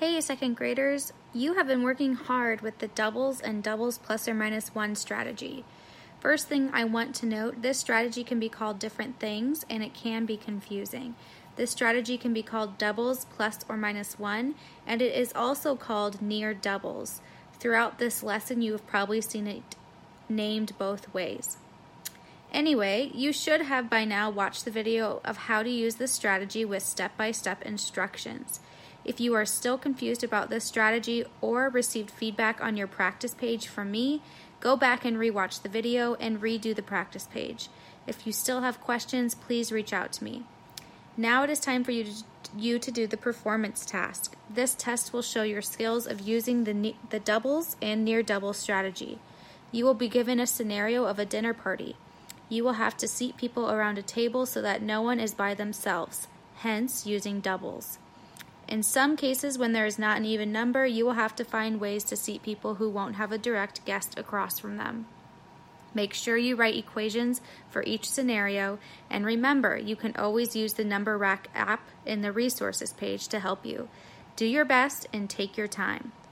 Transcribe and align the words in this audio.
Hey, 0.00 0.20
second 0.20 0.56
graders, 0.56 1.12
you 1.32 1.54
have 1.54 1.68
been 1.68 1.84
working 1.84 2.14
hard 2.14 2.62
with 2.62 2.78
the 2.78 2.88
doubles 2.88 3.40
and 3.40 3.62
doubles 3.62 3.96
plus 3.96 4.26
or 4.26 4.34
minus 4.34 4.74
one 4.74 4.96
strategy. 4.96 5.64
First 6.18 6.48
thing 6.48 6.68
I 6.72 6.82
want 6.82 7.14
to 7.16 7.26
note 7.26 7.62
this 7.62 7.78
strategy 7.78 8.24
can 8.24 8.40
be 8.40 8.48
called 8.48 8.80
different 8.80 9.20
things 9.20 9.64
and 9.70 9.84
it 9.84 9.94
can 9.94 10.26
be 10.26 10.36
confusing. 10.36 11.14
This 11.54 11.70
strategy 11.70 12.18
can 12.18 12.34
be 12.34 12.42
called 12.42 12.76
doubles 12.76 13.26
plus 13.36 13.60
or 13.68 13.76
minus 13.76 14.18
one, 14.18 14.56
and 14.84 15.00
it 15.00 15.14
is 15.14 15.32
also 15.32 15.76
called 15.76 16.20
near 16.20 16.52
doubles. 16.54 17.20
Throughout 17.60 18.00
this 18.00 18.24
lesson, 18.24 18.62
you 18.62 18.72
have 18.72 18.88
probably 18.88 19.20
seen 19.20 19.46
it 19.46 19.76
named 20.28 20.76
both 20.76 21.14
ways. 21.14 21.56
Anyway, 22.52 23.12
you 23.14 23.32
should 23.32 23.62
have 23.62 23.88
by 23.88 24.04
now 24.04 24.28
watched 24.28 24.64
the 24.64 24.72
video 24.72 25.20
of 25.24 25.36
how 25.36 25.62
to 25.62 25.70
use 25.70 25.94
this 25.94 26.12
strategy 26.12 26.64
with 26.64 26.82
step 26.82 27.16
by 27.16 27.30
step 27.30 27.62
instructions. 27.62 28.58
If 29.04 29.20
you 29.20 29.34
are 29.34 29.44
still 29.44 29.76
confused 29.76 30.24
about 30.24 30.48
this 30.48 30.64
strategy 30.64 31.24
or 31.40 31.68
received 31.68 32.10
feedback 32.10 32.62
on 32.62 32.76
your 32.76 32.86
practice 32.86 33.34
page 33.34 33.66
from 33.66 33.90
me, 33.90 34.22
go 34.60 34.76
back 34.76 35.04
and 35.04 35.16
rewatch 35.18 35.60
the 35.60 35.68
video 35.68 36.14
and 36.14 36.40
redo 36.40 36.74
the 36.74 36.82
practice 36.82 37.28
page. 37.30 37.68
If 38.06 38.26
you 38.26 38.32
still 38.32 38.62
have 38.62 38.80
questions, 38.80 39.34
please 39.34 39.70
reach 39.70 39.92
out 39.92 40.12
to 40.14 40.24
me. 40.24 40.44
Now 41.16 41.44
it 41.44 41.50
is 41.50 41.60
time 41.60 41.84
for 41.84 41.92
you 41.92 42.04
to, 42.04 42.12
you 42.56 42.78
to 42.78 42.90
do 42.90 43.06
the 43.06 43.16
performance 43.16 43.84
task. 43.84 44.36
This 44.48 44.74
test 44.74 45.12
will 45.12 45.22
show 45.22 45.42
your 45.42 45.62
skills 45.62 46.06
of 46.06 46.20
using 46.20 46.64
the, 46.64 46.94
the 47.10 47.20
doubles 47.20 47.76
and 47.80 48.04
near 48.04 48.22
double 48.22 48.52
strategy. 48.52 49.18
You 49.70 49.84
will 49.84 49.94
be 49.94 50.08
given 50.08 50.40
a 50.40 50.46
scenario 50.46 51.04
of 51.04 51.18
a 51.18 51.24
dinner 51.24 51.52
party. 51.54 51.96
You 52.48 52.64
will 52.64 52.74
have 52.74 52.96
to 52.98 53.08
seat 53.08 53.36
people 53.36 53.70
around 53.70 53.98
a 53.98 54.02
table 54.02 54.46
so 54.46 54.62
that 54.62 54.82
no 54.82 55.02
one 55.02 55.20
is 55.20 55.34
by 55.34 55.54
themselves, 55.54 56.26
hence 56.56 57.06
using 57.06 57.40
doubles. 57.40 57.98
In 58.66 58.82
some 58.82 59.16
cases, 59.16 59.58
when 59.58 59.72
there 59.72 59.86
is 59.86 59.98
not 59.98 60.16
an 60.16 60.24
even 60.24 60.50
number, 60.50 60.86
you 60.86 61.04
will 61.04 61.12
have 61.12 61.36
to 61.36 61.44
find 61.44 61.80
ways 61.80 62.02
to 62.04 62.16
seat 62.16 62.42
people 62.42 62.76
who 62.76 62.88
won't 62.88 63.16
have 63.16 63.30
a 63.30 63.38
direct 63.38 63.84
guest 63.84 64.18
across 64.18 64.58
from 64.58 64.78
them. 64.78 65.06
Make 65.92 66.12
sure 66.12 66.36
you 66.36 66.56
write 66.56 66.76
equations 66.76 67.40
for 67.70 67.84
each 67.84 68.10
scenario, 68.10 68.78
and 69.08 69.24
remember, 69.24 69.76
you 69.76 69.94
can 69.94 70.16
always 70.16 70.56
use 70.56 70.72
the 70.72 70.84
Number 70.84 71.16
Rack 71.16 71.48
app 71.54 71.88
in 72.04 72.22
the 72.22 72.32
resources 72.32 72.92
page 72.92 73.28
to 73.28 73.38
help 73.38 73.64
you. 73.64 73.88
Do 74.34 74.46
your 74.46 74.64
best 74.64 75.06
and 75.12 75.30
take 75.30 75.56
your 75.56 75.68
time. 75.68 76.10